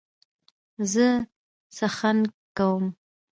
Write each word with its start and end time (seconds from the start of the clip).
زه 0.91 1.07
څخنک 1.77 2.31
کوم. 2.57 2.85